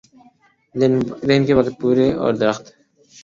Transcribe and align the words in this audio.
دن 1.27 1.39
کے 1.47 1.53
وقت 1.53 1.73
پودے 1.81 2.07
اور 2.21 2.33
درخت 2.33 2.65